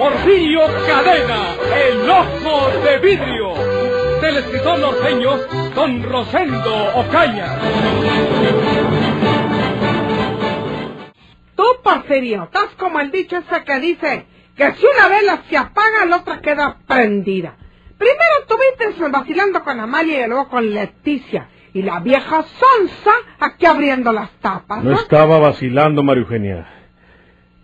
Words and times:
Porfirio 0.00 0.62
Cadena, 0.86 1.56
el 1.76 2.08
ojo 2.08 2.70
de 2.82 2.98
vidrio, 3.00 3.52
del 4.22 4.38
escritor 4.38 4.78
norteño 4.78 5.36
Don 5.74 6.02
Rosendo 6.02 6.96
Ocaña. 6.96 7.58
Tú, 11.54 11.64
Porfirio, 11.84 12.44
estás 12.44 12.70
como 12.78 12.98
el 12.98 13.10
dicho 13.10 13.36
ese 13.36 13.62
que 13.62 13.78
dice 13.78 14.26
que 14.56 14.72
si 14.72 14.86
una 14.86 15.08
vela 15.08 15.42
se 15.50 15.58
apaga, 15.58 16.06
la 16.06 16.16
otra 16.16 16.40
queda 16.40 16.78
prendida. 16.86 17.58
Primero 17.98 18.38
estuviste 18.40 19.06
vacilando 19.10 19.62
con 19.62 19.80
Amalia 19.80 20.24
y 20.24 20.28
luego 20.28 20.48
con 20.48 20.70
Leticia. 20.70 21.50
Y 21.74 21.82
la 21.82 22.00
vieja 22.00 22.42
sonza 22.42 23.12
aquí 23.38 23.66
abriendo 23.66 24.14
las 24.14 24.30
tapas. 24.40 24.82
No 24.82 24.92
¿no? 24.92 24.96
estaba 24.96 25.38
vacilando, 25.38 26.02
María 26.02 26.22
Eugenia. 26.22 26.79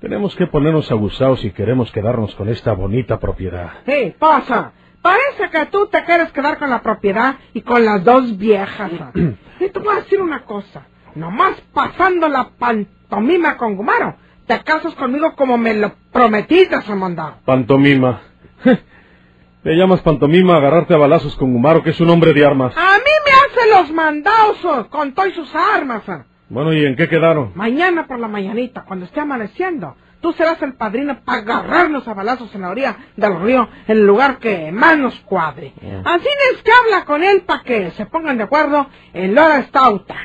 Tenemos 0.01 0.37
que 0.37 0.47
ponernos 0.47 0.91
abusados 0.91 1.41
si 1.41 1.51
queremos 1.53 1.91
quedarnos 1.91 2.35
con 2.35 2.49
esta 2.49 2.73
bonita 2.73 3.19
propiedad. 3.19 3.71
Sí, 3.87 4.15
pasa. 4.19 4.73
Parece 5.01 5.51
que 5.51 5.67
tú 5.67 5.87
te 5.87 6.05
quieres 6.05 6.33
quedar 6.33 6.59
con 6.59 6.69
la 6.69 6.83
propiedad 6.83 7.37
y 7.55 7.63
con 7.63 7.85
las 7.85 8.05
dos 8.05 8.37
viejas. 8.37 8.91
y 9.61 9.69
te 9.69 9.79
voy 9.79 9.97
a 9.97 10.01
decir 10.01 10.21
una 10.21 10.45
cosa. 10.45 10.87
Nomás 11.15 11.61
pasando 11.73 12.29
la 12.29 12.51
pantomima 12.59 13.57
con 13.57 13.77
Gumaro, 13.77 14.17
te 14.47 14.63
casas 14.63 14.95
conmigo 14.95 15.35
como 15.35 15.57
me 15.57 15.73
lo 15.75 15.93
prometiste, 16.13 16.83
Samandao. 16.83 17.37
Pantomima. 17.45 18.21
¿Le 19.63 19.77
llamas 19.77 20.03
pantomima 20.03 20.55
a 20.55 20.57
agarrarte 20.59 20.95
a 20.95 20.99
balazos 20.99 21.35
con 21.37 21.53
Gumaro, 21.53 21.83
que 21.83 21.91
es 21.91 22.01
un 22.01 22.11
hombre 22.11 22.33
de 22.35 22.45
armas? 22.45 22.77
A 22.77 22.99
mí 22.99 23.13
me 23.25 23.33
hace 23.33 23.71
los 23.71 23.93
mandados 23.93 24.87
con 24.91 25.15
todas 25.15 25.33
sus 25.33 25.53
armas. 25.55 26.03
Ah. 26.47 26.53
Bueno, 26.55 26.73
¿y 26.73 26.85
en 26.85 26.97
qué 26.97 27.09
quedaron? 27.09 27.53
Mañana 27.55 28.07
por 28.07 28.19
la 28.19 28.29
mañanita, 28.29 28.85
cuando 28.85 29.07
esté 29.07 29.21
amaneciendo, 29.21 29.97
tú 30.21 30.33
serás 30.33 30.61
el 30.63 30.75
padrino 30.75 31.19
para 31.25 31.39
agarrarnos 31.39 32.07
a 32.09 32.15
balazos 32.15 32.55
en 32.55 32.63
la 32.63 32.71
orilla 32.71 32.97
del 33.17 33.41
río, 33.41 33.69
en 33.87 33.99
el 33.99 34.07
lugar 34.07 34.39
que 34.39 34.71
más 34.73 34.97
nos 34.99 35.19
cuadre. 35.21 35.73
Así 36.05 36.29
es 36.53 36.63
que 36.63 36.71
habla 36.73 37.05
con 37.05 37.23
él 37.23 37.43
para 37.47 37.63
que 37.63 37.91
se 37.93 38.07
pongan 38.07 38.39
de 38.39 38.45
acuerdo 38.45 38.87
en 39.13 39.35
la 39.35 39.47
hora 39.47 39.59
estauta. 39.59 40.17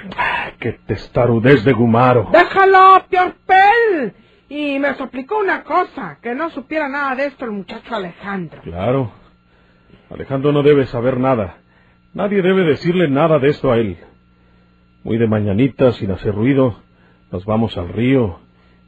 ¡Qué 0.60 0.74
testarudez 0.86 1.64
de 1.64 1.74
Gumaro! 1.74 2.30
Déjalo, 2.32 3.04
Piorpel. 3.10 4.14
Y 4.50 4.80
me 4.80 4.96
suplicó 4.96 5.40
una 5.40 5.64
cosa, 5.64 6.18
que 6.22 6.36
no 6.36 6.50
supiera 6.50 6.90
nada 6.90 7.16
de 7.16 7.28
esto 7.28 7.46
el 7.46 7.52
muchacho 7.52 7.96
Alejandro. 7.96 8.62
Claro. 8.64 9.12
Alejandro 10.10 10.52
no 10.52 10.62
debe 10.62 10.86
saber 10.88 11.18
nada. 11.18 11.58
Nadie 12.14 12.42
debe 12.42 12.64
decirle 12.66 13.08
nada 13.08 13.40
de 13.40 13.50
esto 13.50 13.72
a 13.72 13.78
él. 13.78 13.98
Muy 15.04 15.18
de 15.18 15.28
mañanita, 15.28 15.94
sin 15.94 16.12
hacer 16.12 16.36
ruido, 16.36 16.80
nos 17.32 17.46
vamos 17.46 17.78
al 17.78 17.90
río. 17.90 18.40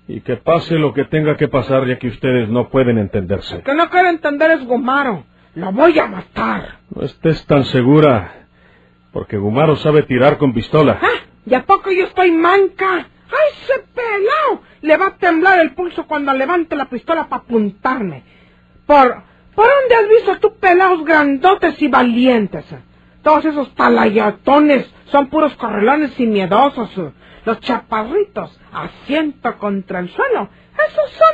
Y 0.07 0.21
que 0.21 0.35
pase 0.37 0.75
lo 0.75 0.93
que 0.93 1.05
tenga 1.05 1.37
que 1.37 1.47
pasar, 1.47 1.87
ya 1.87 1.97
que 1.97 2.07
ustedes 2.07 2.49
no 2.49 2.69
pueden 2.69 2.97
entenderse. 2.97 3.61
Que 3.61 3.73
no 3.73 3.89
quiero 3.89 4.09
entender 4.09 4.51
es 4.51 4.65
Gumaro. 4.65 5.23
Lo 5.55 5.71
voy 5.71 5.97
a 5.99 6.07
matar. 6.07 6.79
No 6.93 7.03
estés 7.03 7.45
tan 7.45 7.63
segura, 7.65 8.47
porque 9.11 9.37
Gumaro 9.37 9.75
sabe 9.75 10.03
tirar 10.03 10.37
con 10.37 10.53
pistola. 10.53 10.99
¿Ah? 11.01 11.07
¿Y 11.45 11.53
a 11.53 11.63
poco 11.63 11.91
yo 11.91 12.05
estoy 12.05 12.31
manca? 12.31 12.95
¡Ay, 12.95 13.53
ese 13.63 13.85
pelao! 13.93 14.61
Le 14.81 14.97
va 14.97 15.07
a 15.07 15.17
temblar 15.17 15.59
el 15.59 15.73
pulso 15.73 16.05
cuando 16.05 16.33
levante 16.33 16.75
la 16.75 16.85
pistola 16.85 17.27
para 17.27 17.43
apuntarme. 17.43 18.23
¿Por, 18.85 19.23
¿Por 19.55 19.65
dónde 19.67 19.95
has 19.95 20.09
visto 20.09 20.39
tú 20.39 20.55
pelados 20.59 21.03
grandotes 21.05 21.81
y 21.81 21.87
valientes? 21.87 22.65
Todos 23.23 23.45
esos 23.45 23.73
talayatones 23.75 24.93
son 25.05 25.27
puros 25.27 25.55
correlones 25.55 26.19
y 26.19 26.27
miedosos. 26.27 26.89
Los 27.45 27.59
chaparritos, 27.61 28.57
asiento 28.71 29.57
contra 29.57 29.99
el 29.99 30.09
suelo, 30.09 30.49
esos 30.73 31.11
son 31.11 31.33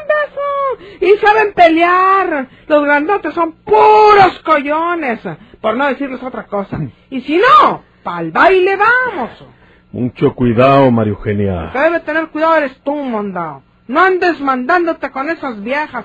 hombres 0.00 1.00
y 1.00 1.16
saben 1.24 1.52
pelear. 1.52 2.48
Los 2.66 2.84
grandotes 2.84 3.34
son 3.34 3.52
puros 3.64 4.40
collones, 4.44 5.20
por 5.60 5.76
no 5.76 5.86
decirles 5.86 6.22
otra 6.22 6.44
cosa. 6.46 6.78
Y 7.10 7.20
si 7.22 7.38
no, 7.38 7.82
pa'l 8.02 8.30
baile 8.30 8.76
vamos. 8.76 9.30
Mucho 9.92 10.34
cuidado, 10.34 10.90
María 10.90 11.12
Eugenia. 11.12 11.70
que 11.72 11.78
debe 11.78 12.00
tener 12.00 12.28
cuidado 12.28 12.56
eres 12.56 12.78
tú, 12.82 12.94
mondao. 12.94 13.62
No 13.86 14.00
andes 14.02 14.38
mandándote 14.40 15.10
con 15.10 15.30
esas 15.30 15.62
viejas, 15.62 16.04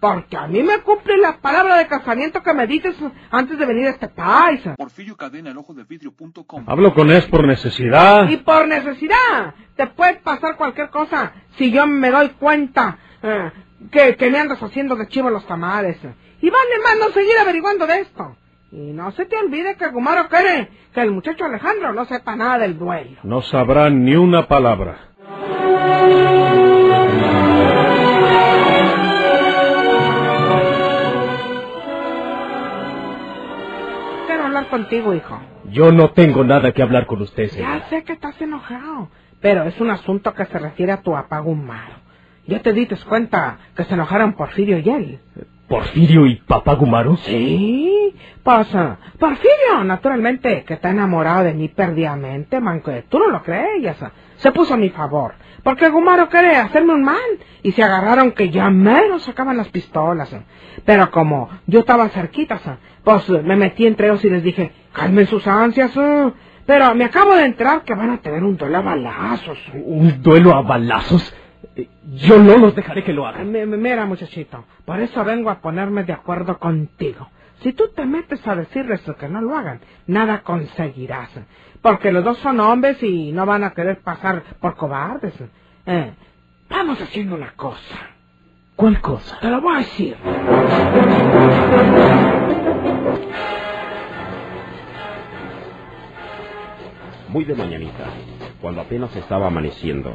porque 0.00 0.36
a 0.36 0.46
mí 0.46 0.62
me 0.62 0.78
cumple 0.80 1.16
la 1.16 1.38
palabra 1.38 1.76
de 1.76 1.86
casamiento 1.86 2.42
que 2.42 2.54
me 2.54 2.66
dices 2.66 2.94
antes 3.30 3.58
de 3.58 3.66
venir 3.66 3.86
a 3.86 3.90
este 3.90 4.08
país. 4.08 4.60
Porfirio 4.76 5.16
Cadena, 5.16 5.50
el 5.50 5.58
ojo 5.58 5.74
de 5.74 5.84
vidrio.com. 5.84 6.64
Hablo 6.66 6.94
con 6.94 7.10
es 7.10 7.26
por 7.26 7.46
necesidad. 7.46 8.28
Y 8.28 8.36
por 8.38 8.68
necesidad, 8.68 9.54
te 9.76 9.86
puede 9.88 10.16
pasar 10.16 10.56
cualquier 10.56 10.90
cosa 10.90 11.32
si 11.56 11.70
yo 11.70 11.86
me 11.86 12.10
doy 12.10 12.28
cuenta 12.30 12.98
eh, 13.22 13.50
que, 13.90 14.16
que 14.16 14.30
me 14.30 14.38
andas 14.38 14.62
haciendo 14.62 14.94
de 14.96 15.08
chivo 15.08 15.30
los 15.30 15.46
tamales. 15.46 15.98
Y 16.40 16.50
vale 16.50 16.78
más 16.84 16.96
no 17.00 17.12
seguir 17.12 17.36
averiguando 17.40 17.86
de 17.86 18.00
esto. 18.00 18.36
Y 18.70 18.92
no 18.92 19.10
se 19.12 19.24
te 19.24 19.36
olvide 19.36 19.76
que 19.76 19.88
Gumaro 19.88 20.28
quiere 20.28 20.68
que 20.92 21.00
el 21.00 21.10
muchacho 21.10 21.46
Alejandro 21.46 21.92
no 21.92 22.04
sepa 22.04 22.36
nada 22.36 22.58
del 22.58 22.78
duelo. 22.78 23.18
No 23.24 23.40
sabrá 23.42 23.88
ni 23.88 24.14
una 24.14 24.46
palabra. 24.46 25.08
Hablar 34.68 34.86
contigo, 34.88 35.14
hijo. 35.14 35.38
Yo 35.70 35.92
no 35.92 36.10
tengo 36.10 36.44
nada 36.44 36.72
que 36.72 36.82
hablar 36.82 37.06
con 37.06 37.22
usted, 37.22 37.44
Ya 37.48 37.50
señora. 37.54 37.86
sé 37.90 38.04
que 38.04 38.12
estás 38.12 38.40
enojado, 38.40 39.08
pero 39.40 39.64
es 39.64 39.80
un 39.80 39.90
asunto 39.90 40.34
que 40.34 40.44
se 40.46 40.58
refiere 40.58 40.92
a 40.92 41.02
tu 41.02 41.12
papá 41.12 41.40
Gumaro. 41.40 41.94
Ya 42.46 42.60
te 42.62 42.72
diste 42.72 42.96
cuenta 43.06 43.58
que 43.76 43.84
se 43.84 43.94
enojaron 43.94 44.32
Porfirio 44.32 44.78
y 44.78 44.88
él. 44.88 45.18
¿Porfirio 45.68 46.26
y 46.26 46.36
papá 46.36 46.74
Gumaro? 46.74 47.16
Sí, 47.18 48.14
pasa. 48.42 48.96
Porfirio, 49.18 49.84
naturalmente, 49.84 50.64
que 50.64 50.74
está 50.74 50.90
enamorado 50.90 51.44
de 51.44 51.52
mí 51.52 51.68
perdidamente, 51.68 52.58
manco. 52.60 52.90
Tú 53.10 53.18
no 53.18 53.28
lo 53.28 53.42
crees, 53.42 53.96
se 54.38 54.52
puso 54.52 54.74
a 54.74 54.78
mi 54.78 54.90
favor. 54.90 55.34
Porque 55.62 55.88
Gumaro 55.90 56.28
quiere 56.28 56.56
hacerme 56.56 56.94
un 56.94 57.02
mal. 57.04 57.20
Y 57.62 57.72
se 57.72 57.82
agarraron 57.84 58.32
que 58.32 58.50
ya 58.50 58.70
menos 58.70 59.22
sacaban 59.24 59.56
las 59.56 59.68
pistolas. 59.68 60.34
Pero 60.84 61.10
como 61.12 61.50
yo 61.66 61.80
estaba 61.80 62.08
cerquita, 62.08 62.60
pues 63.04 63.28
me 63.30 63.56
metí 63.56 63.86
entre 63.86 64.08
ellos 64.08 64.24
y 64.24 64.30
les 64.30 64.42
dije, 64.42 64.72
calmen 64.92 65.26
sus 65.28 65.46
ansias. 65.46 65.92
eh". 65.96 66.32
Pero 66.66 66.94
me 66.94 67.04
acabo 67.04 67.34
de 67.36 67.44
enterar 67.46 67.82
que 67.82 67.94
van 67.94 68.10
a 68.10 68.18
tener 68.18 68.42
un 68.44 68.56
duelo 68.56 68.78
a 68.78 68.82
balazos. 68.82 69.58
¿Un 69.84 70.22
duelo 70.22 70.54
a 70.54 70.62
balazos? 70.62 71.34
Eh, 71.76 71.88
Yo 72.14 72.38
no 72.38 72.58
los 72.58 72.74
dejaré 72.74 73.04
que 73.04 73.12
lo 73.14 73.26
hagan. 73.26 73.50
Mi- 73.52 73.66
mi- 73.66 73.76
Mira, 73.78 74.04
muchachito, 74.06 74.64
por 74.84 75.00
eso 75.00 75.24
vengo 75.24 75.50
a 75.50 75.60
ponerme 75.60 76.04
de 76.04 76.12
acuerdo 76.12 76.58
contigo. 76.58 77.28
Si 77.62 77.72
tú 77.72 77.88
te 77.94 78.06
metes 78.06 78.46
a 78.46 78.54
decirles 78.54 79.02
que 79.18 79.28
no 79.28 79.40
lo 79.40 79.56
hagan, 79.56 79.80
nada 80.06 80.42
conseguirás. 80.42 81.30
Porque 81.82 82.12
los 82.12 82.24
dos 82.24 82.38
son 82.38 82.60
hombres 82.60 83.02
y 83.02 83.32
no 83.32 83.46
van 83.46 83.64
a 83.64 83.72
querer 83.72 84.00
pasar 84.00 84.42
por 84.60 84.76
cobardes. 84.76 85.34
Eh, 85.86 86.12
vamos 86.68 87.00
haciendo 87.00 87.34
una 87.34 87.52
cosa. 87.52 87.96
¿Cuál 88.76 89.00
cosa? 89.00 89.38
Te 89.40 89.50
lo 89.50 89.60
voy 89.60 89.74
a 89.74 89.78
decir. 89.78 90.16
Muy 97.28 97.44
de 97.44 97.54
mañanita, 97.54 98.04
cuando 98.62 98.80
apenas 98.80 99.14
estaba 99.16 99.48
amaneciendo, 99.48 100.14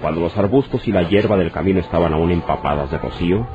cuando 0.00 0.20
los 0.20 0.36
arbustos 0.36 0.88
y 0.88 0.92
la 0.92 1.02
hierba 1.02 1.36
del 1.36 1.52
camino 1.52 1.78
estaban 1.80 2.12
aún 2.14 2.30
empapadas 2.30 2.90
de 2.90 2.98
rocío, 2.98 3.46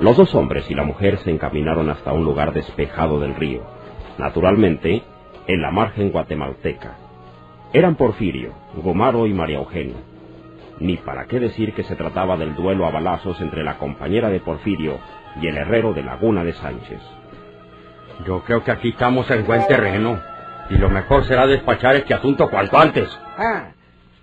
los 0.00 0.16
dos 0.16 0.34
hombres 0.34 0.70
y 0.70 0.74
la 0.74 0.82
mujer 0.84 1.18
se 1.18 1.30
encaminaron 1.30 1.88
hasta 1.90 2.12
un 2.12 2.24
lugar 2.24 2.52
despejado 2.52 3.18
del 3.20 3.34
río, 3.34 3.62
naturalmente 4.18 5.02
en 5.46 5.62
la 5.62 5.70
margen 5.70 6.10
guatemalteca. 6.10 6.96
Eran 7.72 7.96
Porfirio, 7.96 8.52
Gomaro 8.82 9.26
y 9.26 9.32
María 9.32 9.58
Eugenia. 9.58 9.96
Ni 10.78 10.96
para 10.96 11.26
qué 11.26 11.40
decir 11.40 11.72
que 11.72 11.84
se 11.84 11.96
trataba 11.96 12.36
del 12.36 12.54
duelo 12.54 12.86
a 12.86 12.90
balazos 12.90 13.40
entre 13.40 13.64
la 13.64 13.78
compañera 13.78 14.28
de 14.28 14.40
Porfirio 14.40 14.98
y 15.40 15.46
el 15.46 15.56
herrero 15.56 15.94
de 15.94 16.02
Laguna 16.02 16.44
de 16.44 16.52
Sánchez. 16.52 17.00
Yo 18.26 18.40
creo 18.40 18.62
que 18.62 18.70
aquí 18.70 18.90
estamos 18.90 19.30
en 19.30 19.46
buen 19.46 19.66
terreno. 19.66 20.20
Y 20.68 20.76
lo 20.78 20.90
mejor 20.90 21.24
será 21.24 21.46
despachar 21.46 21.96
este 21.96 22.14
asunto 22.14 22.48
cuanto 22.50 22.78
antes. 22.78 23.08
Ah, 23.38 23.68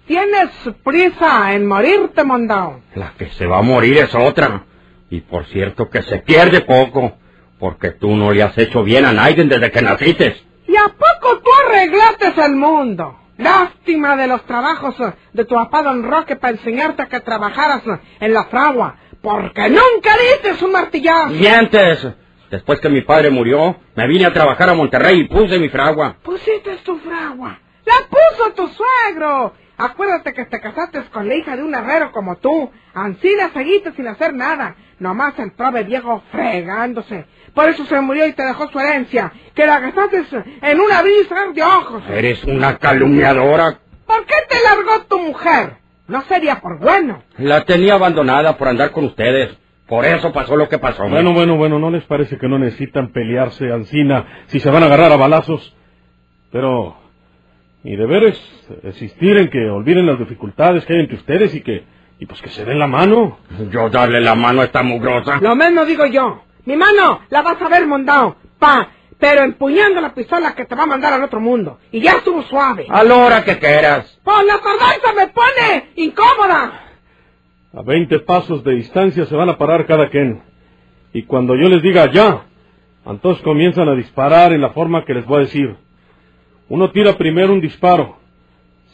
¿Tienes 0.05 0.49
prisa 0.83 1.53
en 1.53 1.65
morirte, 1.65 2.23
mondao? 2.23 2.81
La 2.95 3.13
que 3.17 3.29
se 3.29 3.45
va 3.45 3.59
a 3.59 3.61
morir 3.61 3.97
es 3.97 4.13
otra. 4.13 4.63
Y 5.13 5.21
por 5.21 5.45
cierto 5.45 5.91
que 5.91 6.01
se 6.01 6.17
pierde 6.21 6.61
poco, 6.61 7.19
porque 7.59 7.91
tú 7.91 8.15
no 8.15 8.31
le 8.31 8.41
has 8.41 8.57
hecho 8.57 8.83
bien 8.83 9.05
a 9.05 9.13
nadie 9.13 9.43
desde 9.43 9.69
que 9.69 9.83
naciste. 9.83 10.37
¿Y 10.67 10.75
a 10.75 10.87
poco 10.87 11.37
tú 11.37 11.51
arreglaste 11.67 12.33
el 12.43 12.55
mundo? 12.55 13.19
Lástima 13.37 14.15
de 14.15 14.25
los 14.25 14.43
trabajos 14.47 14.99
eh, 14.99 15.13
de 15.33 15.45
tu 15.45 15.53
papá 15.53 15.83
Don 15.83 16.01
Roque 16.01 16.35
para 16.35 16.53
enseñarte 16.53 17.03
a 17.03 17.09
que 17.09 17.19
trabajaras 17.19 17.85
eh, 17.85 17.99
en 18.21 18.33
la 18.33 18.45
fragua, 18.45 18.95
porque 19.21 19.69
nunca 19.69 20.15
diste 20.17 20.65
un 20.65 20.71
martillazo. 20.71 21.29
Mientes. 21.29 22.07
Después 22.49 22.79
que 22.79 22.89
mi 22.89 23.01
padre 23.01 23.29
murió, 23.29 23.75
me 23.93 24.07
vine 24.07 24.25
a 24.25 24.33
trabajar 24.33 24.71
a 24.71 24.73
Monterrey 24.73 25.19
y 25.19 25.27
puse 25.27 25.59
mi 25.59 25.69
fragua. 25.69 26.15
Pusiste 26.23 26.75
tu 26.77 26.97
fragua. 26.97 27.59
La 27.85 28.07
puso 28.09 28.51
tu 28.55 28.67
suegro. 28.67 29.53
Acuérdate 29.77 30.33
que 30.33 30.45
te 30.45 30.59
casaste 30.59 31.03
con 31.11 31.27
la 31.27 31.35
hija 31.35 31.55
de 31.55 31.61
un 31.61 31.75
herrero 31.75 32.11
como 32.11 32.37
tú. 32.37 32.71
Ancina 32.95 33.51
seguiste 33.53 33.91
sin 33.93 34.07
hacer 34.07 34.33
nada. 34.33 34.75
Nomás 34.99 35.37
el 35.39 35.51
prove 35.51 35.83
viejo 35.83 36.23
fregándose. 36.31 37.25
Por 37.53 37.69
eso 37.69 37.85
se 37.85 37.99
murió 38.01 38.27
y 38.27 38.33
te 38.33 38.43
dejó 38.43 38.69
su 38.69 38.79
herencia. 38.79 39.31
Que 39.53 39.65
la 39.65 39.79
gastaste 39.79 40.23
en 40.61 40.79
una 40.79 41.01
vista 41.01 41.35
de 41.53 41.63
ojos. 41.63 42.03
Eres 42.09 42.43
una 42.45 42.77
calumniadora. 42.77 43.79
¿Por 44.05 44.25
qué 44.25 44.35
te 44.49 44.55
largó 44.63 45.05
tu 45.05 45.19
mujer? 45.19 45.77
No 46.07 46.21
sería 46.23 46.59
por 46.59 46.79
bueno. 46.79 47.23
La 47.37 47.63
tenía 47.65 47.95
abandonada 47.95 48.57
por 48.57 48.67
andar 48.67 48.91
con 48.91 49.05
ustedes. 49.05 49.57
Por 49.87 50.05
eso 50.05 50.31
pasó 50.31 50.55
lo 50.55 50.69
que 50.69 50.79
pasó. 50.79 51.07
Bueno, 51.07 51.33
bueno, 51.33 51.57
bueno, 51.57 51.77
¿no 51.77 51.91
les 51.91 52.03
parece 52.05 52.37
que 52.37 52.47
no 52.47 52.57
necesitan 52.57 53.11
pelearse, 53.11 53.71
Ancina, 53.71 54.43
si 54.47 54.59
se 54.59 54.69
van 54.69 54.83
a 54.83 54.85
agarrar 54.87 55.11
a 55.11 55.17
balazos? 55.17 55.75
Pero, 56.51 56.95
y 57.83 57.95
deberes 57.95 58.39
existir 58.83 59.37
en 59.37 59.49
que 59.49 59.69
olviden 59.69 60.05
las 60.05 60.19
dificultades 60.19 60.85
que 60.85 60.93
hay 60.93 60.99
entre 61.01 61.17
ustedes 61.17 61.53
y 61.53 61.61
que, 61.61 61.83
y 62.19 62.25
pues 62.25 62.41
que 62.41 62.49
se 62.49 62.65
den 62.65 62.79
la 62.79 62.87
mano. 62.87 63.37
Yo 63.71 63.89
darle 63.89 64.21
la 64.21 64.35
mano 64.35 64.61
a 64.61 64.65
esta 64.65 64.83
mugrosa. 64.83 65.39
Lo 65.41 65.55
mismo 65.55 65.85
digo 65.85 66.05
yo. 66.05 66.43
Mi 66.65 66.75
mano 66.75 67.21
la 67.29 67.41
vas 67.41 67.61
a 67.61 67.67
ver 67.67 67.85
mondado, 67.85 68.37
pa, 68.57 68.89
pero 69.19 69.43
empuñando 69.43 69.99
la 69.99 70.13
pistola 70.13 70.55
que 70.55 70.65
te 70.65 70.75
va 70.75 70.83
a 70.83 70.87
mandar 70.87 71.13
al 71.13 71.23
otro 71.23 71.41
mundo. 71.41 71.79
Y 71.91 72.01
ya 72.01 72.11
estuvo 72.13 72.41
suave. 72.43 72.85
A 72.89 73.03
la 73.03 73.15
hora 73.15 73.43
que 73.43 73.59
quieras. 73.59 74.19
Pues 74.23 74.45
la 74.45 74.59
tardanza 74.59 75.13
me 75.15 75.27
pone 75.27 75.91
incómoda. 75.95 76.79
A 77.75 77.81
veinte 77.81 78.19
pasos 78.19 78.63
de 78.63 78.75
distancia 78.75 79.25
se 79.25 79.35
van 79.35 79.49
a 79.49 79.57
parar 79.57 79.85
cada 79.85 80.09
quien. 80.09 80.43
Y 81.11 81.23
cuando 81.23 81.55
yo 81.55 81.67
les 81.69 81.81
diga 81.81 82.11
ya, 82.11 82.45
entonces 83.05 83.43
comienzan 83.43 83.89
a 83.89 83.95
disparar 83.95 84.53
en 84.53 84.61
la 84.61 84.69
forma 84.69 85.03
que 85.05 85.13
les 85.13 85.25
voy 85.25 85.37
a 85.37 85.45
decir. 85.45 85.75
Uno 86.69 86.91
tira 86.91 87.17
primero 87.17 87.51
un 87.51 87.61
disparo. 87.61 88.17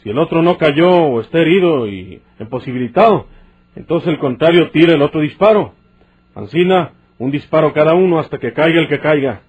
Si 0.02 0.08
el 0.08 0.18
otro 0.18 0.42
no 0.42 0.56
cayó 0.56 0.90
o 0.90 1.20
está 1.20 1.38
herido 1.38 1.86
y 1.86 2.22
imposibilitado, 2.38 3.26
entonces 3.76 4.08
el 4.08 4.18
contrario 4.18 4.70
tira 4.70 4.94
el 4.94 5.02
otro 5.02 5.20
disparo. 5.20 5.74
Ancina, 6.34 6.92
un 7.18 7.30
disparo 7.30 7.72
cada 7.72 7.94
uno 7.94 8.18
hasta 8.18 8.38
que 8.38 8.52
caiga 8.52 8.80
el 8.80 8.88
que 8.88 9.00
caiga. 9.00 9.42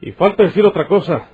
Y 0.00 0.12
falta 0.12 0.42
decir 0.42 0.64
otra 0.66 0.86
cosa. 0.88 1.28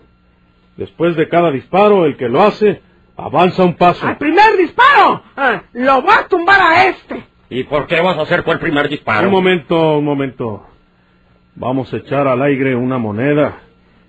Después 0.77 1.17
de 1.17 1.29
cada 1.29 1.51
disparo, 1.51 2.05
el 2.05 2.17
que 2.17 2.29
lo 2.29 2.43
hace, 2.43 2.81
avanza 3.17 3.65
un 3.65 3.75
paso. 3.75 4.07
¡Al 4.07 4.19
primer 4.19 4.57
disparo! 4.57 5.23
ah, 5.37 5.63
lo 5.73 6.03
voy 6.03 6.15
a 6.17 6.29
tumbar 6.29 6.61
a 6.61 6.87
este. 6.87 7.25
¿Y 7.51 7.65
por 7.65 7.87
qué 7.87 8.01
vas 8.01 8.17
a 8.19 8.23
hacer 8.23 8.45
por 8.45 8.55
el 8.55 8.61
primer 8.61 8.89
disparo? 8.89 9.27
Un 9.27 9.33
momento, 9.33 9.99
un 9.99 10.05
momento. 10.05 10.67
Vamos 11.57 11.93
a 11.93 11.97
echar 11.97 12.29
al 12.29 12.41
aire 12.43 12.77
una 12.77 12.99
moneda. 12.99 13.59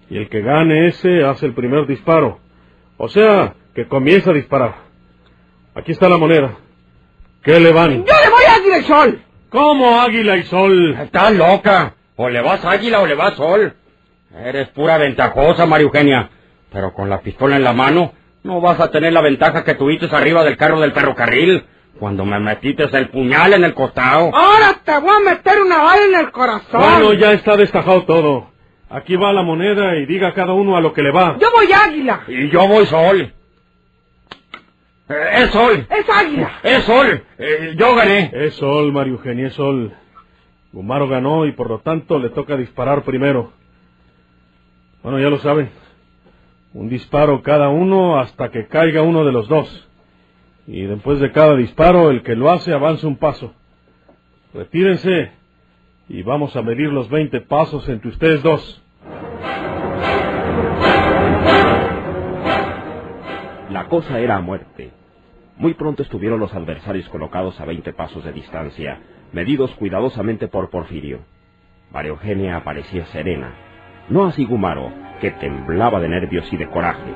Y 0.10 0.18
el 0.18 0.30
que 0.30 0.42
gane 0.42 0.88
ese 0.88 1.24
hace 1.24 1.48
el 1.48 1.54
primer 1.54 1.88
disparo. 1.88 2.40
O 3.00 3.10
sea, 3.10 3.56
que 3.74 3.88
comienza 3.88 4.30
a 4.30 4.34
disparar. 4.34 4.76
Aquí 5.74 5.94
está 5.94 6.08
la 6.10 6.18
moneda. 6.18 6.58
¿Qué 7.44 7.60
le 7.60 7.72
van? 7.72 8.06
Yo 8.06 8.14
le 8.24 8.30
voy 8.30 8.44
a 8.48 8.56
Águila 8.56 8.78
y 8.78 8.84
Sol. 8.84 9.24
¿Cómo 9.50 10.00
águila 10.00 10.38
y 10.38 10.44
sol? 10.44 10.96
Estás 11.02 11.34
loca. 11.34 11.96
O 12.16 12.30
le 12.30 12.42
vas 12.42 12.64
águila 12.66 13.00
o 13.00 13.08
le 13.08 13.16
vas 13.16 13.34
sol. 13.34 13.74
Eres 14.46 14.68
pura 14.70 15.00
ventajosa, 15.00 15.66
María 15.66 15.86
Eugenia. 15.86 16.30
Pero 16.72 16.94
con 16.94 17.10
la 17.10 17.22
pistola 17.22 17.56
en 17.56 17.64
la 17.64 17.74
mano, 17.74 18.14
no 18.44 18.62
vas 18.62 18.80
a 18.80 18.92
tener 18.92 19.12
la 19.12 19.22
ventaja 19.22 19.64
que 19.64 19.74
tuviste 19.74 20.08
arriba 20.16 20.44
del 20.44 20.56
carro 20.56 20.80
del 20.80 20.92
ferrocarril. 20.92 21.66
Cuando 21.98 22.26
me 22.26 22.40
metiste 22.40 22.84
el 22.96 23.10
puñal 23.10 23.54
en 23.54 23.64
el 23.64 23.74
costado. 23.74 24.30
Ahora 24.36 24.80
te 24.86 25.00
voy 25.00 25.16
a 25.16 25.32
meter 25.32 25.62
una 25.62 25.78
bala 25.82 26.06
en 26.06 26.16
el 26.16 26.32
corazón. 26.32 26.82
Bueno, 26.82 27.14
ya 27.14 27.32
está 27.32 27.58
destajado 27.58 28.04
todo. 28.04 28.52
Aquí 28.90 29.16
va 29.16 29.32
la 29.32 29.44
moneda 29.44 29.96
y 29.98 30.06
diga 30.08 30.34
cada 30.34 30.54
uno 30.54 30.76
a 30.76 30.82
lo 30.82 30.94
que 30.94 31.04
le 31.04 31.12
va. 31.12 31.38
Yo 31.40 31.48
voy 31.52 31.68
Águila. 31.72 32.24
Y 32.28 32.50
yo 32.50 32.68
voy 32.68 32.86
sol. 32.88 33.34
Eh, 35.10 35.30
es 35.34 35.52
sol. 35.52 35.88
Es 35.90 36.10
Águila. 36.10 36.52
Es 36.64 36.84
sol. 36.86 37.24
Eh, 37.38 37.76
yo 37.78 37.96
gané. 37.96 38.32
Es 38.34 38.56
sol, 38.56 38.92
María 38.92 39.14
Eugenia, 39.14 39.48
es 39.48 39.54
sol. 39.54 39.94
Gumaro 40.72 41.08
ganó 41.08 41.46
y 41.46 41.52
por 41.52 41.70
lo 41.70 41.80
tanto 41.80 42.18
le 42.18 42.30
toca 42.30 42.58
disparar 42.58 43.04
primero. 43.04 43.54
Bueno, 45.04 45.20
ya 45.20 45.30
lo 45.30 45.38
saben. 45.38 45.70
Un 46.74 46.90
disparo 46.90 47.42
cada 47.44 47.70
uno 47.70 48.20
hasta 48.20 48.50
que 48.50 48.68
caiga 48.68 49.02
uno 49.04 49.24
de 49.24 49.32
los 49.32 49.48
dos. 49.48 49.88
Y 50.68 50.84
después 50.84 51.20
de 51.20 51.32
cada 51.32 51.56
disparo, 51.56 52.10
el 52.10 52.22
que 52.22 52.36
lo 52.36 52.52
hace 52.52 52.74
avanza 52.74 53.08
un 53.08 53.18
paso. 53.18 53.54
Retírense 54.54 55.39
y 56.10 56.24
vamos 56.24 56.56
a 56.56 56.64
medir 56.64 56.92
los 56.92 57.08
20 57.10 57.42
pasos 57.42 57.88
entre 57.88 58.10
ustedes 58.10 58.42
dos. 58.42 58.84
La 63.70 63.86
cosa 63.88 64.20
era 64.20 64.38
a 64.38 64.42
muerte. 64.42 64.90
Muy 65.58 65.76
pronto 65.76 66.02
estuvieron 66.02 66.40
los 66.40 66.54
adversarios 66.56 67.08
colocados 67.10 67.60
a 67.60 67.66
veinte 67.66 67.94
pasos 67.94 68.24
de 68.24 68.34
distancia, 68.34 69.00
medidos 69.32 69.74
cuidadosamente 69.76 70.48
por 70.48 70.72
Porfirio. 70.72 71.20
María 71.92 72.10
Eugenia 72.10 72.58
aparecía 72.58 73.06
serena, 73.08 73.54
no 74.10 74.26
así 74.26 74.46
Gumaro, 74.46 74.92
que 75.22 75.32
temblaba 75.32 76.00
de 76.00 76.10
nervios 76.10 76.52
y 76.52 76.58
de 76.58 76.68
coraje. 76.70 77.14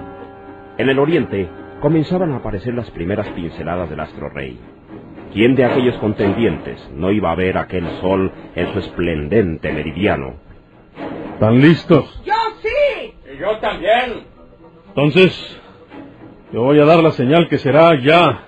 En 0.78 0.90
el 0.90 1.00
oriente 1.00 1.50
comenzaban 1.82 2.32
a 2.34 2.38
aparecer 2.38 2.74
las 2.74 2.92
primeras 2.92 3.28
pinceladas 3.30 3.90
del 3.90 4.00
astro 4.00 4.30
rey. 4.30 4.60
¿Quién 5.34 5.56
de 5.56 5.66
aquellos 5.66 5.98
contendientes 5.98 6.90
no 6.94 7.12
iba 7.12 7.32
a 7.32 7.36
ver 7.36 7.58
aquel 7.58 7.90
sol 8.02 8.32
en 8.56 8.72
su 8.72 8.80
esplendente 8.80 9.74
meridiano? 9.74 10.36
¿Están 11.34 11.60
listos? 11.60 12.22
Yo 12.24 12.34
sí. 12.62 13.14
Y 13.34 13.40
yo 13.40 13.58
también. 13.58 14.26
Entonces, 14.90 15.62
yo 16.52 16.62
voy 16.62 16.80
a 16.80 16.86
dar 16.86 17.02
la 17.02 17.12
señal 17.12 17.50
que 17.50 17.58
será 17.58 18.00
ya. 18.00 18.44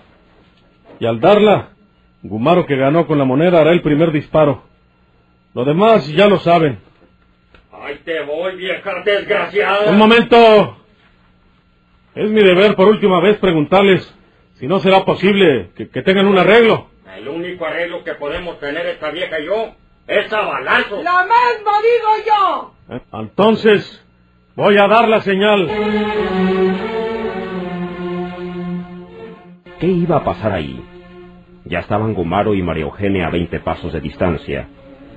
Y 1.00 1.08
al 1.08 1.20
darla, 1.20 1.70
Gumaro 2.22 2.66
que 2.66 2.76
ganó 2.76 3.06
con 3.06 3.18
la 3.18 3.26
moneda 3.26 3.62
hará 3.62 3.72
el 3.72 3.82
primer 3.82 4.12
disparo. 4.12 4.64
Lo 5.54 5.66
demás 5.66 6.08
ya 6.08 6.28
lo 6.28 6.38
saben. 6.38 6.80
Ay, 7.72 8.00
te 8.04 8.24
voy, 8.24 8.56
vieja 8.56 8.92
desgraciada. 9.04 9.92
Un 9.92 9.98
momento. 9.98 10.78
Es 12.14 12.30
mi 12.30 12.42
deber 12.42 12.76
por 12.76 12.88
última 12.88 13.20
vez 13.22 13.38
preguntarles 13.38 14.15
si 14.56 14.68
no 14.68 14.80
será 14.80 15.06
posible 15.06 15.70
que, 15.76 15.90
que 15.90 16.02
tengan 16.02 16.28
un 16.28 16.38
arreglo. 16.38 16.88
El 17.18 17.28
único 17.28 17.66
arreglo 17.66 18.04
que 18.04 18.14
podemos 18.16 18.60
tener 18.60 18.86
esta 18.88 19.12
vieja 19.12 19.40
y 19.40 19.46
yo 19.46 19.74
es 20.08 20.32
a 20.32 20.42
balazos. 20.42 21.04
Lo 21.04 21.12
mismo 21.24 21.72
digo 21.82 22.26
yo. 22.28 22.96
¿Eh? 22.96 23.02
Entonces, 23.14 24.06
voy 24.56 24.78
a 24.78 24.88
dar 24.88 25.08
la 25.08 25.22
señal. 25.22 25.70
¿Qué 29.80 29.88
iba 29.88 30.18
a 30.18 30.24
pasar 30.24 30.52
ahí? 30.52 30.84
Ya 31.66 31.80
estaban 31.80 32.14
Gumaro 32.14 32.54
y 32.54 32.62
María 32.62 32.84
Eugenia 32.84 33.28
a 33.28 33.32
veinte 33.32 33.60
pasos 33.60 33.92
de 33.92 34.00
distancia, 34.00 34.68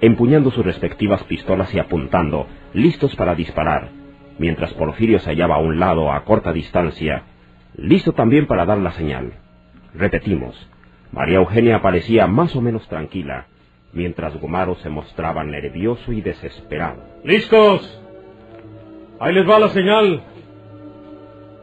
empuñando 0.01 0.51
sus 0.51 0.65
respectivas 0.65 1.23
pistolas 1.25 1.73
y 1.75 1.79
apuntando, 1.79 2.47
listos 2.73 3.15
para 3.17 3.35
disparar, 3.35 3.91
mientras 4.39 4.73
Porfirio 4.75 5.19
se 5.21 5.31
hallaba 5.31 5.57
a 5.57 5.61
un 5.61 5.79
lado 5.79 6.11
a 6.11 6.25
corta 6.25 6.53
distancia, 6.53 7.25
listo 7.79 8.13
también 8.13 8.47
para 8.47 8.67
dar 8.67 8.79
la 8.79 8.93
señal. 8.93 9.33
Repetimos, 9.95 10.55
María 11.13 11.39
Eugenia 11.39 11.81
parecía 11.81 12.27
más 12.27 12.55
o 12.55 12.61
menos 12.61 12.87
tranquila, 12.89 13.47
mientras 13.93 14.39
Gumaro 14.39 14.75
se 14.77 14.91
mostraba 14.91 15.43
nervioso 15.45 16.13
y 16.13 16.21
desesperado. 16.21 17.03
¿Listos? 17.25 18.03
Ahí 19.21 19.33
les 19.33 19.49
va 19.49 19.59
la 19.59 19.71
señal. 19.71 20.23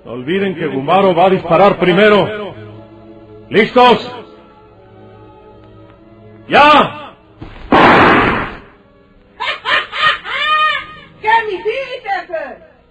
No 0.04 0.12
olviden 0.12 0.56
que 0.56 0.68
Gumaro 0.68 1.14
va 1.14 1.26
a 1.26 1.30
disparar 1.30 1.78
primero. 1.78 2.54
¿Listos? 3.50 4.12
¡Ya! 6.48 7.16
¿Qué 11.22 11.30
me 11.46 11.52
hiciste? 11.54 12.12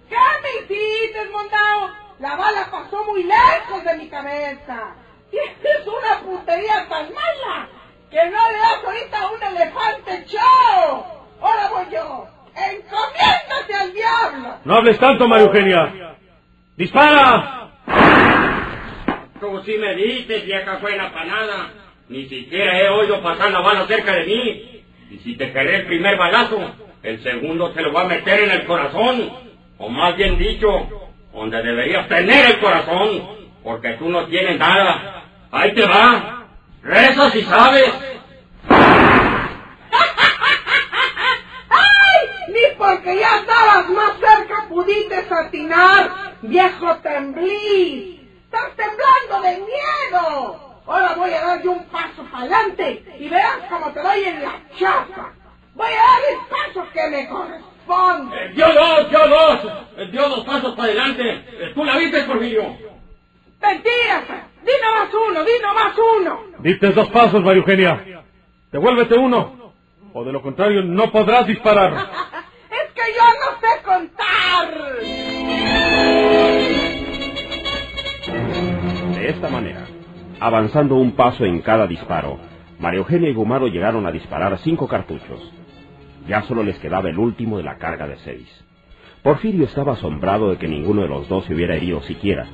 ¿Qué 0.09 0.15
me 0.43 0.49
hiciste, 0.61 1.29
mondao? 1.31 1.89
La 2.19 2.35
bala 2.35 2.69
pasó 2.85 3.03
muy 3.05 3.23
lejos 3.23 3.83
de 3.83 3.97
mi 3.97 4.09
cabeza. 4.09 4.95
Tienes 5.31 5.87
una 5.87 6.19
puntería 6.21 6.87
tan 6.87 7.13
mala 7.13 7.67
que 8.09 8.17
no 8.29 8.51
le 8.51 8.57
das 8.57 8.83
ahorita 8.85 9.21
a 9.21 9.31
un 9.31 9.43
elefante 9.43 10.25
show. 10.27 11.05
Ahora 11.41 11.69
voy 11.69 11.85
yo. 11.91 12.27
Encomiéndate 12.55 13.73
al 13.79 13.93
diablo. 13.93 14.55
No 14.63 14.75
hables 14.75 14.97
tanto, 14.97 15.27
María 15.27 15.45
Eugenia. 15.47 16.15
¡Dispara! 16.77 17.69
Tú 19.39 19.61
sí 19.65 19.77
me 19.77 19.95
dices, 19.95 20.45
vieja 20.45 20.77
buena 20.77 21.11
panada. 21.11 21.73
Ni 22.07 22.29
siquiera 22.29 22.79
he 22.79 22.89
oído 22.89 23.21
pasar 23.21 23.51
la 23.51 23.59
bala 23.59 23.85
cerca 23.87 24.13
de 24.13 24.25
mí. 24.25 24.85
Y 25.11 25.17
si 25.19 25.35
te 25.35 25.51
querés 25.51 25.81
el 25.81 25.87
primer 25.87 26.17
balazo, 26.17 26.59
el 27.03 27.21
segundo 27.23 27.71
te 27.71 27.81
lo 27.81 27.91
va 27.91 28.01
a 28.01 28.07
meter 28.07 28.41
en 28.41 28.51
el 28.51 28.65
corazón. 28.65 29.29
O 29.77 29.89
más 29.89 30.15
bien 30.15 30.37
dicho, 30.37 30.87
donde 31.35 31.61
deberías 31.61 32.07
tener 32.07 32.45
el 32.45 32.59
corazón, 32.59 33.27
porque 33.61 33.93
tú 33.93 34.09
no 34.09 34.25
tienes 34.27 34.57
nada. 34.57 35.25
Ahí 35.51 35.73
te 35.75 35.85
va. 35.85 36.45
Reza 36.81 37.29
si 37.29 37.41
sabes. 37.41 37.93
¡Ay! 41.69 42.19
Ni 42.47 42.77
porque 42.77 43.19
ya 43.19 43.39
estabas 43.39 43.89
más 43.89 44.13
cerca 44.19 44.65
pudiste 44.69 45.25
atinar, 45.29 46.35
viejo 46.41 46.95
temblí. 46.97 48.29
Estás 48.45 48.71
temblando 48.75 49.41
de 49.41 49.57
miedo. 49.57 50.81
Ahora 50.87 51.15
voy 51.15 51.33
a 51.33 51.41
dar 51.41 51.61
yo 51.63 51.71
un 51.71 51.85
paso 51.85 52.23
para 52.31 52.43
adelante 52.43 53.03
y 53.19 53.27
verás 53.27 53.57
cómo 53.69 53.91
te 53.91 54.01
doy 54.01 54.23
en 54.23 54.41
la 54.41 54.61
chapa. 54.77 55.33
Voy 55.73 55.91
a 55.91 55.95
dar 55.95 56.21
el 56.31 56.37
paso 56.47 56.87
que 56.93 57.09
me 57.09 57.27
Eh, 57.87 58.51
dio 58.55 58.65
dos, 58.73 59.09
dio 59.09 59.27
dos. 59.27 59.73
Eh, 59.97 60.07
dio 60.11 60.29
dos 60.29 60.43
pasos 60.45 60.75
para 60.75 60.89
adelante. 60.89 61.23
Eh, 61.29 61.71
¿Tú 61.75 61.83
la 61.83 61.97
viste, 61.97 62.23
Porfirio? 62.23 62.63
Mentiras. 63.61 64.23
Di 64.63 64.71
nomás 64.81 65.13
uno, 65.29 65.43
di 65.43 65.51
nomás 65.61 65.95
uno. 66.19 66.39
Diste 66.59 66.89
dos 66.91 67.09
pasos, 67.09 67.43
María 67.43 67.61
Eugenia. 67.61 68.23
Devuélvete 68.71 69.15
uno. 69.15 69.73
O 70.13 70.23
de 70.23 70.31
lo 70.31 70.41
contrario, 70.41 70.81
no 70.81 71.11
podrás 71.11 71.45
disparar. 71.45 71.93
es 72.71 72.91
que 72.93 73.01
yo 73.13 73.23
no 73.41 73.59
sé 73.61 73.83
contar. 73.83 74.67
De 79.15 79.29
esta 79.29 79.49
manera, 79.49 79.85
avanzando 80.39 80.95
un 80.95 81.11
paso 81.11 81.45
en 81.45 81.61
cada 81.61 81.85
disparo, 81.85 82.39
María 82.79 82.99
Eugenia 82.99 83.29
y 83.29 83.33
Gumaro 83.33 83.67
llegaron 83.67 84.07
a 84.07 84.11
disparar 84.11 84.57
cinco 84.59 84.87
cartuchos. 84.87 85.51
Ya 86.27 86.41
solo 86.43 86.63
les 86.63 86.77
quedaba 86.79 87.09
el 87.09 87.19
último 87.19 87.57
de 87.57 87.63
la 87.63 87.77
carga 87.77 88.07
de 88.07 88.17
seis. 88.17 88.47
Porfirio 89.23 89.65
estaba 89.65 89.93
asombrado 89.93 90.51
de 90.51 90.57
que 90.57 90.67
ninguno 90.67 91.01
de 91.01 91.07
los 91.07 91.27
dos 91.27 91.45
se 91.45 91.53
hubiera 91.53 91.75
herido 91.75 92.01
siquiera. 92.01 92.47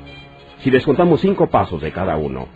Si 0.59 0.69
descontamos 0.69 1.21
cinco 1.21 1.47
pasos 1.49 1.81
de 1.81 1.91
cada 1.91 2.17
uno, 2.17 2.47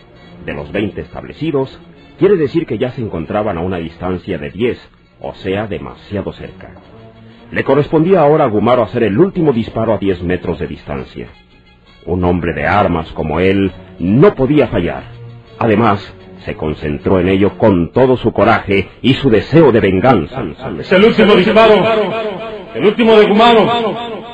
de 0.45 0.53
los 0.53 0.71
veinte 0.71 1.01
establecidos, 1.01 1.79
quiere 2.17 2.35
decir 2.35 2.65
que 2.65 2.77
ya 2.77 2.91
se 2.91 3.01
encontraban 3.01 3.57
a 3.57 3.61
una 3.61 3.77
distancia 3.77 4.37
de 4.37 4.51
diez, 4.51 4.79
o 5.19 5.33
sea, 5.35 5.67
demasiado 5.67 6.31
cerca. 6.33 6.75
Le 7.51 7.63
correspondía 7.63 8.21
ahora 8.21 8.45
a 8.45 8.49
Gumaro 8.49 8.83
hacer 8.83 9.03
el 9.03 9.17
último 9.17 9.53
disparo 9.53 9.93
a 9.93 9.97
diez 9.97 10.21
metros 10.21 10.59
de 10.59 10.67
distancia. 10.67 11.27
Un 12.05 12.23
hombre 12.23 12.53
de 12.53 12.67
armas 12.67 13.11
como 13.13 13.39
él 13.39 13.71
no 13.99 14.35
podía 14.35 14.67
fallar. 14.67 15.03
Además, 15.59 16.13
se 16.43 16.55
concentró 16.55 17.19
en 17.19 17.29
ello 17.29 17.57
con 17.57 17.91
todo 17.91 18.17
su 18.17 18.31
coraje 18.31 18.89
y 19.01 19.13
su 19.13 19.29
deseo 19.29 19.71
de 19.71 19.79
venganza. 19.79 20.43
Es 20.79 20.91
el 20.91 21.05
último 21.05 21.35
disparo. 21.35 21.75
El 22.73 22.85
último 22.85 23.17
de 23.17 23.25
Gumaro. 23.27 23.65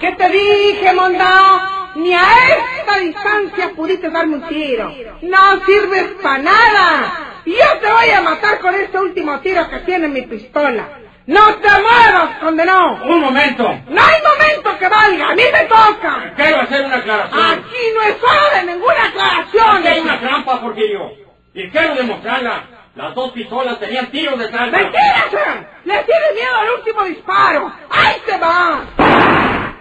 ¿Qué 0.00 0.12
te 0.12 0.28
dije, 0.28 0.92
mondao? 0.94 1.60
Ni 1.96 2.14
a 2.14 2.22
esta 2.22 2.98
distancia 3.00 3.72
pudiste 3.74 4.10
darme 4.10 4.36
un 4.36 4.48
tiro. 4.48 4.92
No 5.22 5.64
sirves 5.66 6.04
para 6.22 6.42
nada. 6.42 7.12
Yo 7.44 7.80
te 7.80 7.90
voy 7.90 8.10
a 8.10 8.22
matar 8.22 8.60
con 8.60 8.74
este 8.74 8.98
último 8.98 9.40
tiro 9.40 9.68
que 9.68 9.78
tiene 9.80 10.06
mi 10.06 10.22
pistola. 10.22 10.88
¡No 11.28 11.44
te 11.56 11.68
muevas, 11.68 12.38
condenado! 12.40 13.04
Un 13.04 13.20
momento. 13.20 13.62
¡No 13.62 14.00
hay 14.00 14.22
momento 14.22 14.78
que 14.78 14.88
valga! 14.88 15.28
¡A 15.28 15.34
mí 15.34 15.42
me 15.52 15.64
toca! 15.64 16.32
Quiero 16.34 16.60
hacer 16.62 16.86
una 16.86 16.96
aclaración. 16.96 17.38
Aquí 17.38 17.82
no 17.94 18.02
es 18.02 18.16
hora 18.22 18.60
de 18.60 18.72
ninguna 18.72 19.04
aclaración. 19.04 19.76
Aquí 19.76 19.88
hay 19.88 20.00
una 20.00 20.18
trampa, 20.20 20.58
Porfirio. 20.58 21.12
Y 21.52 21.68
quiero 21.68 21.96
demostrarla. 21.96 22.62
Las 22.94 23.14
dos 23.14 23.32
pistolas 23.32 23.78
tenían 23.78 24.06
tiros 24.06 24.38
de 24.38 24.48
salva. 24.50 24.78
¡Mentira! 24.78 25.70
¡Le 25.84 25.94
tiene 26.04 26.26
miedo 26.34 26.56
al 26.56 26.70
último 26.78 27.04
disparo! 27.04 27.72
¡Ahí 27.90 28.16
se 28.24 28.38
va! 28.38 29.74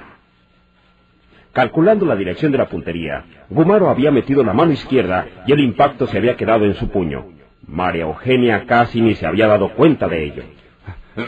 Calculando 1.53 2.05
la 2.05 2.17
dirección 2.17 2.51
de 2.51 2.57
la 2.57 2.67
puntería, 2.67 3.23
Gumaro 3.49 3.89
había 3.89 4.11
metido 4.11 4.43
la 4.43 4.51
mano 4.51 4.73
izquierda 4.73 5.25
y 5.47 5.53
el 5.53 5.61
impacto 5.61 6.07
se 6.07 6.17
había 6.17 6.35
quedado 6.35 6.65
en 6.65 6.75
su 6.75 6.89
puño. 6.89 7.25
María 7.65 8.03
Eugenia 8.03 8.65
casi 8.67 8.99
ni 8.99 9.15
se 9.15 9.25
había 9.25 9.47
dado 9.47 9.69
cuenta 9.69 10.09
de 10.09 10.25
ello. 10.25 10.43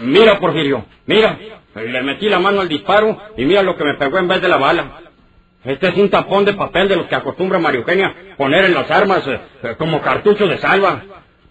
Mira, 0.01 0.39
Porfirio, 0.39 0.85
mira. 1.05 1.37
Le 1.75 2.01
metí 2.03 2.27
la 2.27 2.39
mano 2.39 2.61
al 2.61 2.67
disparo 2.67 3.17
y 3.37 3.45
mira 3.45 3.61
lo 3.63 3.75
que 3.77 3.83
me 3.83 3.93
pegó 3.95 4.17
en 4.17 4.27
vez 4.27 4.41
de 4.41 4.47
la 4.49 4.57
bala. 4.57 5.01
Este 5.63 5.89
es 5.89 5.97
un 5.97 6.09
tapón 6.09 6.45
de 6.45 6.53
papel 6.53 6.87
de 6.87 6.95
los 6.95 7.05
que 7.07 7.15
acostumbra 7.15 7.59
María 7.59 7.79
Eugenia 7.81 8.15
poner 8.37 8.65
en 8.65 8.73
las 8.73 8.89
armas 8.89 9.25
eh, 9.27 9.39
eh, 9.63 9.75
como 9.77 10.01
cartucho 10.01 10.47
de 10.47 10.57
salva. 10.57 11.03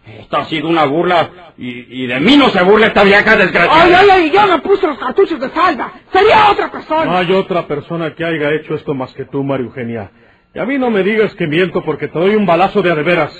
Esta 0.06 0.38
ha 0.38 0.44
sido 0.46 0.68
una 0.68 0.84
burla 0.86 1.52
y, 1.58 2.02
y 2.04 2.06
de 2.06 2.18
mí 2.20 2.36
no 2.36 2.48
se 2.48 2.62
burla 2.62 2.86
esta 2.86 3.04
vieja 3.04 3.32
¡Ay, 3.32 3.38
desgraciada. 3.38 4.00
ay, 4.00 4.08
ay! 4.10 4.30
Yo 4.32 4.46
no 4.46 4.62
puse 4.62 4.86
los 4.86 4.98
cartuchos 4.98 5.38
de 5.38 5.50
salva. 5.50 5.92
Sería 6.12 6.50
otra 6.50 6.66
No 6.66 6.72
persona. 6.72 7.18
hay 7.18 7.32
otra 7.32 7.66
persona 7.66 8.14
que 8.14 8.24
haya 8.24 8.50
hecho 8.54 8.74
esto 8.74 8.94
más 8.94 9.12
que 9.14 9.26
tú, 9.26 9.44
María 9.44 9.66
Eugenia. 9.66 10.10
Y 10.54 10.58
a 10.58 10.64
mí 10.64 10.78
no 10.78 10.90
me 10.90 11.02
digas 11.02 11.34
que 11.34 11.46
miento 11.46 11.84
porque 11.84 12.08
te 12.08 12.18
doy 12.18 12.34
un 12.34 12.46
balazo 12.46 12.80
de 12.82 12.90
adeveras. 12.90 13.32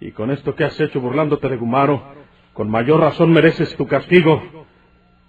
Y 0.00 0.12
con 0.12 0.30
esto 0.30 0.54
que 0.54 0.64
has 0.64 0.80
hecho 0.80 1.00
burlándote 1.00 1.48
de 1.48 1.56
Gumaro, 1.56 2.02
con 2.52 2.70
mayor 2.70 3.00
razón 3.00 3.32
mereces 3.32 3.74
tu 3.76 3.86
castigo. 3.86 4.42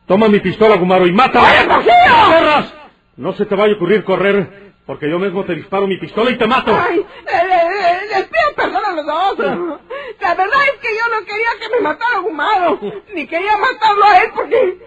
Toma 0.06 0.27
mi 0.27 0.39
pistola, 0.39 0.75
Gumaro, 0.75 1.08
y 1.08 1.13
mátala. 1.13 1.48
¡Oye, 1.50 1.68
Porfirio! 1.68 2.13
¡Corras! 2.27 2.74
No 3.15 3.34
se 3.34 3.46
te 3.46 3.56
vaya 3.56 3.74
a 3.74 3.75
ocurrir 3.75 4.03
correr, 4.03 4.74
porque 4.86 5.10
yo 5.10 5.20
mismo 5.20 5.46
te 5.46 5.56
disparo 5.56 5.88
mi 5.88 5.98
pistola 5.98 6.32
y 6.32 6.38
te 6.38 6.48
mato. 6.48 6.75
Ay, 6.75 7.00
eh, 7.00 7.06
eh, 7.32 7.98
les 8.10 8.24
pido 8.24 8.53
perdón 8.56 8.82
a 8.86 8.92
los 8.92 9.06
dos. 9.06 9.80
La 10.20 10.36
verdad 10.36 10.60
es 10.74 10.80
que 10.82 10.88
yo 10.96 11.03
no 11.10 11.25
quería 11.25 11.50
que 11.60 11.75
me 11.75 11.82
matara 11.82 12.20
Gumaro, 12.20 12.80
ni 13.13 13.27
quería 13.27 13.58
matarlo 13.58 14.06
a 14.06 14.18
él 14.24 14.32
porque... 14.36 14.77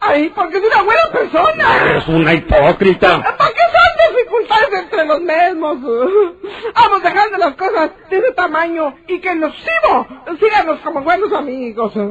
Ay, 0.00 0.32
porque 0.34 0.58
es 0.58 0.64
una 0.64 0.82
buena 0.82 1.02
persona. 1.12 1.76
Eres 1.90 2.08
una 2.08 2.34
hipócrita. 2.34 3.36
¿Para 3.36 3.50
qué 3.50 3.60
son 3.72 4.14
dificultades 4.14 4.72
entre 4.72 5.04
los 5.04 5.20
mismos? 5.20 5.78
Vamos 6.74 7.02
dejando 7.02 7.38
las 7.38 7.54
cosas 7.56 7.90
de 8.10 8.18
ese 8.18 8.32
tamaño 8.32 8.94
y 9.06 9.20
que 9.20 9.34
nos 9.34 9.54
sigo, 9.56 10.06
síganos 10.38 10.80
como 10.80 11.02
buenos 11.02 11.32
amigos. 11.32 11.92
¿eh? 11.96 12.08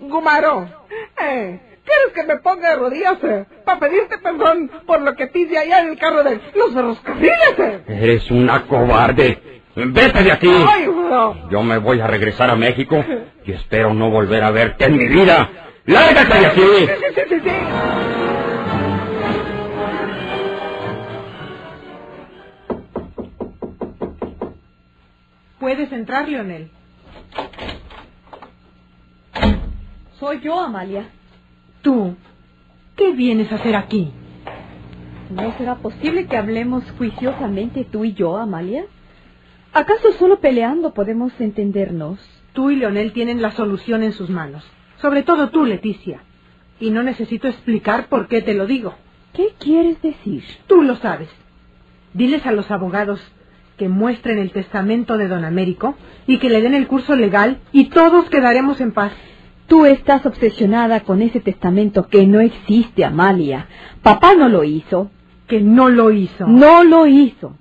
Gumaro, 0.00 0.66
eh, 1.20 1.60
¿quieres 1.84 2.12
que 2.14 2.22
me 2.24 2.36
ponga 2.40 2.70
de 2.70 2.76
rodillas 2.76 3.18
para 3.64 3.78
pedirte 3.80 4.18
perdón 4.18 4.70
por 4.86 5.00
lo 5.02 5.14
que 5.14 5.30
hice 5.34 5.58
allá 5.58 5.80
en 5.80 5.88
el 5.90 5.98
carro 5.98 6.22
de 6.24 6.40
los 6.54 6.72
ferrocarriles? 6.72 7.58
eh? 7.58 7.82
Eres 7.88 8.30
una 8.30 8.66
cobarde. 8.66 9.60
Vete 9.74 10.22
de 10.22 10.32
aquí. 10.32 10.50
Ay, 10.68 10.86
no. 10.86 11.48
Yo 11.48 11.62
me 11.62 11.78
voy 11.78 11.98
a 12.00 12.06
regresar 12.06 12.50
a 12.50 12.56
México 12.56 13.02
y 13.46 13.52
espero 13.52 13.94
no 13.94 14.10
volver 14.10 14.44
a 14.44 14.50
verte 14.50 14.84
en 14.84 14.96
mi 14.98 15.06
vida. 15.08 15.48
¡Lárgate 15.86 16.38
de 16.38 16.46
aquí! 16.46 16.60
Sí, 16.62 17.24
sí, 17.28 17.40
sí, 17.42 17.50
Puedes 25.62 25.92
entrar, 25.92 26.28
Leonel. 26.28 26.70
Soy 30.18 30.40
yo, 30.40 30.58
Amalia. 30.58 31.04
Tú, 31.82 32.16
¿qué 32.96 33.12
vienes 33.12 33.52
a 33.52 33.54
hacer 33.54 33.76
aquí? 33.76 34.10
¿No 35.30 35.56
será 35.56 35.76
posible 35.76 36.26
que 36.26 36.36
hablemos 36.36 36.82
juiciosamente 36.98 37.84
tú 37.84 38.04
y 38.04 38.12
yo, 38.12 38.38
Amalia? 38.38 38.86
¿Acaso 39.72 40.10
solo 40.14 40.40
peleando 40.40 40.94
podemos 40.94 41.32
entendernos? 41.40 42.18
Tú 42.54 42.72
y 42.72 42.74
Leonel 42.74 43.12
tienen 43.12 43.40
la 43.40 43.52
solución 43.52 44.02
en 44.02 44.14
sus 44.14 44.30
manos. 44.30 44.68
Sobre 45.00 45.22
todo 45.22 45.50
tú, 45.50 45.64
Leticia. 45.64 46.24
Y 46.80 46.90
no 46.90 47.04
necesito 47.04 47.46
explicar 47.46 48.08
por 48.08 48.26
qué 48.26 48.42
te 48.42 48.54
lo 48.54 48.66
digo. 48.66 48.96
¿Qué 49.32 49.54
quieres 49.60 50.02
decir? 50.02 50.42
Tú 50.66 50.82
lo 50.82 50.96
sabes. 50.96 51.28
Diles 52.14 52.44
a 52.46 52.50
los 52.50 52.68
abogados 52.72 53.20
que 53.76 53.88
muestren 53.88 54.38
el 54.38 54.52
testamento 54.52 55.16
de 55.16 55.28
don 55.28 55.44
Américo 55.44 55.96
y 56.26 56.38
que 56.38 56.50
le 56.50 56.60
den 56.60 56.74
el 56.74 56.86
curso 56.86 57.16
legal 57.16 57.58
y 57.72 57.86
todos 57.90 58.28
quedaremos 58.30 58.80
en 58.80 58.92
paz. 58.92 59.12
Tú 59.66 59.86
estás 59.86 60.26
obsesionada 60.26 61.00
con 61.00 61.22
ese 61.22 61.40
testamento 61.40 62.08
que 62.08 62.26
no 62.26 62.40
existe, 62.40 63.04
Amalia. 63.04 63.68
Papá 64.02 64.34
no 64.34 64.48
lo 64.48 64.64
hizo. 64.64 65.10
Que 65.46 65.60
no 65.60 65.88
lo 65.88 66.10
hizo. 66.10 66.46
No 66.46 66.84
lo 66.84 67.06
hizo. 67.06 67.56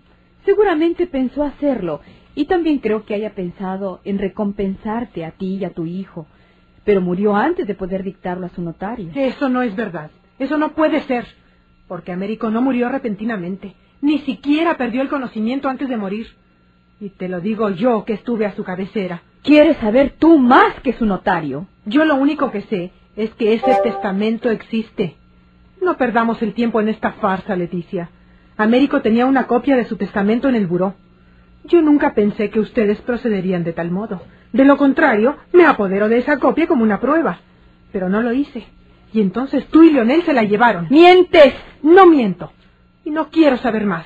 Seguramente 0.45 1.07
pensó 1.07 1.43
hacerlo 1.43 2.01
y 2.35 2.45
también 2.45 2.79
creo 2.79 3.05
que 3.05 3.13
haya 3.13 3.35
pensado 3.35 4.01
en 4.03 4.17
recompensarte 4.17 5.25
a 5.25 5.31
ti 5.31 5.57
y 5.57 5.65
a 5.65 5.73
tu 5.73 5.85
hijo. 5.85 6.27
Pero 6.83 7.01
murió 7.01 7.35
antes 7.35 7.67
de 7.67 7.75
poder 7.75 8.03
dictarlo 8.03 8.45
a 8.45 8.49
su 8.49 8.61
notario. 8.61 9.11
Eso 9.13 9.49
no 9.49 9.61
es 9.61 9.75
verdad. 9.75 10.09
Eso 10.39 10.57
no 10.57 10.73
puede 10.73 11.01
ser. 11.01 11.25
Porque 11.87 12.11
Américo 12.11 12.49
no 12.49 12.61
murió 12.61 12.89
repentinamente. 12.89 13.75
Ni 14.01 14.19
siquiera 14.19 14.77
perdió 14.77 15.01
el 15.01 15.09
conocimiento 15.09 15.69
antes 15.69 15.87
de 15.87 15.97
morir. 15.97 16.27
Y 16.99 17.09
te 17.09 17.29
lo 17.29 17.39
digo 17.39 17.69
yo 17.69 18.03
que 18.03 18.13
estuve 18.13 18.45
a 18.45 18.55
su 18.55 18.63
cabecera. 18.63 19.21
¿Quieres 19.43 19.77
saber 19.77 20.15
tú 20.17 20.37
más 20.37 20.79
que 20.81 20.93
su 20.93 21.05
notario? 21.05 21.67
Yo 21.85 22.05
lo 22.05 22.15
único 22.15 22.51
que 22.51 22.61
sé 22.61 22.91
es 23.15 23.31
que 23.35 23.53
ese 23.53 23.75
testamento 23.83 24.49
existe. 24.49 25.15
No 25.81 25.97
perdamos 25.97 26.41
el 26.41 26.53
tiempo 26.53 26.79
en 26.79 26.89
esta 26.89 27.13
farsa, 27.13 27.55
Leticia. 27.55 28.09
Américo 28.57 29.01
tenía 29.01 29.25
una 29.25 29.47
copia 29.47 29.75
de 29.75 29.85
su 29.85 29.97
testamento 29.97 30.47
en 30.47 30.55
el 30.55 30.67
buró. 30.67 30.95
Yo 31.65 31.81
nunca 31.81 32.13
pensé 32.13 32.49
que 32.49 32.59
ustedes 32.59 32.99
procederían 33.01 33.63
de 33.63 33.73
tal 33.73 33.91
modo. 33.91 34.21
De 34.51 34.65
lo 34.65 34.77
contrario, 34.77 35.37
me 35.53 35.65
apodero 35.65 36.09
de 36.09 36.17
esa 36.17 36.37
copia 36.37 36.67
como 36.67 36.83
una 36.83 36.99
prueba. 36.99 37.39
Pero 37.91 38.09
no 38.09 38.21
lo 38.21 38.33
hice. 38.33 38.65
Y 39.13 39.21
entonces 39.21 39.65
tú 39.67 39.83
y 39.83 39.91
Leonel 39.91 40.23
se 40.23 40.33
la 40.33 40.43
llevaron. 40.43 40.87
¡Mientes! 40.89 41.53
No 41.81 42.05
miento. 42.05 42.51
Y 43.03 43.11
no 43.11 43.29
quiero 43.29 43.57
saber 43.57 43.85
más. 43.85 44.05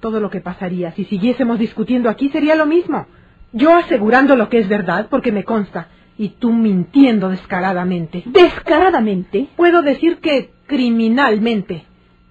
Todo 0.00 0.20
lo 0.20 0.30
que 0.30 0.40
pasaría 0.40 0.92
si 0.92 1.04
siguiésemos 1.04 1.58
discutiendo 1.58 2.10
aquí 2.10 2.28
sería 2.30 2.54
lo 2.54 2.66
mismo. 2.66 3.06
Yo 3.52 3.74
asegurando 3.74 4.36
lo 4.36 4.48
que 4.48 4.58
es 4.58 4.68
verdad 4.68 5.08
porque 5.10 5.32
me 5.32 5.44
consta. 5.44 5.88
Y 6.18 6.30
tú 6.30 6.52
mintiendo 6.52 7.28
descaradamente. 7.28 8.22
¿Descaradamente? 8.26 9.48
Puedo 9.56 9.82
decir 9.82 10.18
que 10.18 10.50
criminalmente. 10.66 11.84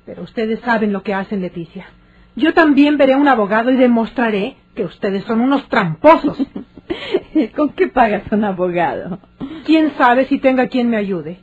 Pero 0.06 0.24
ustedes 0.24 0.60
saben 0.62 0.92
lo 0.92 1.04
que 1.04 1.14
hacen, 1.14 1.42
Leticia. 1.42 1.88
Yo 2.36 2.54
también 2.54 2.98
veré 2.98 3.14
a 3.14 3.18
un 3.18 3.28
abogado 3.28 3.72
y 3.72 3.76
demostraré 3.76 4.58
que 4.76 4.84
ustedes 4.84 5.24
son 5.24 5.42
unos 5.42 5.68
tramposos. 5.70 6.38
¿Con 7.56 7.70
qué 7.70 7.88
pagas 7.88 8.24
un 8.32 8.44
abogado? 8.44 9.20
¿Quién 9.66 9.94
sabe 9.98 10.26
si 10.26 10.40
tenga 10.40 10.68
quien 10.68 10.90
me 10.90 10.98
ayude? 10.98 11.40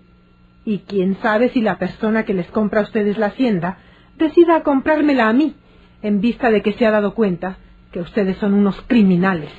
Y 0.64 0.78
quién 0.78 1.16
sabe 1.23 1.49
si 1.49 1.61
la 1.61 1.78
persona 1.78 2.25
que 2.25 2.35
les 2.35 2.47
compra 2.49 2.80
a 2.80 2.85
ustedes 2.85 3.18
la 3.18 3.26
hacienda 3.26 3.78
decida 4.23 4.62
comprármela 4.62 5.29
a 5.29 5.33
mí, 5.33 5.55
en 6.00 6.21
vista 6.21 6.50
de 6.50 6.62
que 6.62 6.73
se 6.73 6.87
ha 6.87 6.91
dado 6.91 7.14
cuenta 7.14 7.59
que 7.93 8.00
ustedes 8.00 8.38
son 8.38 8.55
unos 8.55 8.81
criminales. 8.87 9.50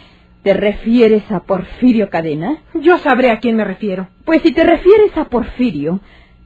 ¿Te 0.41 0.53
refieres 0.53 1.29
a 1.31 1.41
Porfirio 1.41 2.09
Cadena? 2.09 2.57
Yo 2.73 2.97
sabré 2.97 3.31
a 3.31 3.39
quién 3.39 3.55
me 3.55 3.63
refiero. 3.63 4.07
Pues 4.25 4.41
si 4.41 4.51
te 4.51 4.63
refieres 4.63 5.15
a 5.15 5.25
Porfirio, 5.25 6.01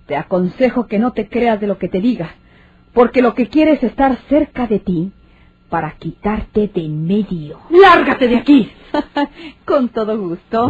te 0.06 0.16
aconsejo 0.16 0.88
que 0.88 1.00
no 1.00 1.14
te 1.14 1.30
creas 1.30 1.60
de 1.60 1.68
lo 1.68 1.78
que 1.78 1.88
te 1.88 2.02
diga, 2.02 2.36
porque 2.94 3.22
lo 3.22 3.34
que 3.34 3.48
quiere 3.48 3.72
es 3.74 3.84
estar 3.84 4.18
cerca 4.30 4.68
de 4.68 4.80
ti 4.80 5.12
para 5.70 5.92
quitarte 5.94 6.68
de 6.68 6.82
en 6.82 7.08
medio. 7.08 7.60
¡Lárgate 7.70 8.28
de 8.28 8.38
aquí! 8.38 8.72
Con 9.66 9.90
todo 9.90 10.18
gusto. 10.18 10.70